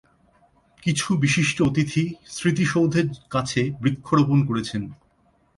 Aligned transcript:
কিছু 0.83 1.07
বিশিষ্ট 1.17 1.57
অতিথি 1.61 2.03
স্মৃতিসৌধের 2.27 3.07
কাছে 3.29 3.61
বৃক্ষরোপণ 3.81 4.39
করেছেন। 4.45 4.81